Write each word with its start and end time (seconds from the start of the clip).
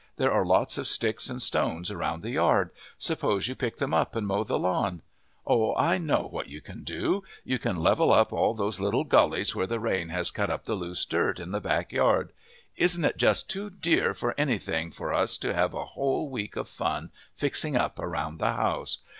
There 0.17 0.33
are 0.33 0.43
lots 0.43 0.79
of 0.79 0.87
sticks 0.87 1.29
and 1.29 1.39
stones 1.39 1.91
around 1.91 2.23
the 2.23 2.31
yard. 2.31 2.71
Suppose 2.97 3.47
you 3.47 3.53
pick 3.53 3.75
them 3.75 3.93
up 3.93 4.15
and 4.15 4.25
mow 4.25 4.43
the 4.43 4.57
lawn. 4.57 5.03
Oh, 5.45 5.75
I 5.75 5.99
know 5.99 6.27
what 6.31 6.47
you 6.49 6.59
can 6.59 6.83
do! 6.83 7.21
You 7.43 7.59
can 7.59 7.75
level 7.75 8.11
up 8.11 8.33
all 8.33 8.55
these 8.55 8.79
little 8.79 9.03
gullies 9.03 9.53
where 9.53 9.67
the 9.67 9.79
rain 9.79 10.09
has 10.09 10.31
cut 10.31 10.49
up 10.49 10.65
the 10.65 10.73
loose 10.73 11.05
dirt 11.05 11.39
in 11.39 11.51
the 11.51 11.61
back 11.61 11.91
yard. 11.91 12.33
Isn't 12.75 13.05
it 13.05 13.17
just 13.17 13.47
too 13.47 13.69
dear 13.69 14.15
for 14.15 14.33
anything 14.39 14.89
for 14.89 15.13
us 15.13 15.37
to 15.37 15.53
have 15.53 15.75
a 15.75 15.85
whole 15.85 16.29
week 16.31 16.55
of 16.55 16.67
fun 16.67 17.11
fixing 17.35 17.77
up 17.77 17.99
around 17.99 18.39
the 18.39 18.53
house? 18.53 18.97